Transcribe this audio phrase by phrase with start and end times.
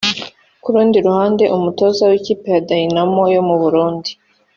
[0.63, 4.11] Ku rundi ruhande umutoza w’ ikipe ya Dynamo yo mu Burundi